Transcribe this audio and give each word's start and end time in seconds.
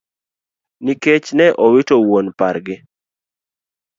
Nikech 0.83 1.27
ne 1.37 1.45
owito 1.65 1.95
wuon 2.07 2.27
pargi. 2.39 2.75